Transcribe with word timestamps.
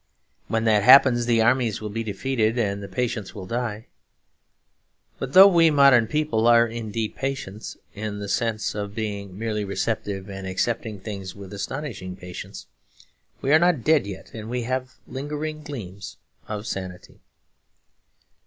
When 0.47 0.63
that 0.63 0.81
happens, 0.81 1.27
the 1.27 1.43
armies 1.43 1.79
will 1.79 1.91
be 1.91 2.01
defeated 2.03 2.57
and 2.57 2.81
the 2.81 2.87
patients 2.87 3.35
will 3.35 3.45
die. 3.45 3.85
But 5.19 5.33
though 5.33 5.47
we 5.47 5.69
modern 5.69 6.07
people 6.07 6.47
are 6.47 6.65
indeed 6.67 7.15
patients, 7.15 7.77
in 7.93 8.17
the 8.17 8.27
sense 8.27 8.73
of 8.73 8.95
being 8.95 9.37
merely 9.37 9.63
receptive 9.63 10.27
and 10.27 10.47
accepting 10.47 10.99
things 10.99 11.35
with 11.35 11.53
astonishing 11.53 12.15
patience, 12.15 12.65
we 13.41 13.53
are 13.53 13.59
not 13.59 13.83
dead 13.83 14.07
yet; 14.07 14.33
and 14.33 14.49
we 14.49 14.63
have 14.63 14.95
lingering 15.05 15.61
gleams 15.61 16.17
of 16.47 16.65
sanity. 16.65 17.19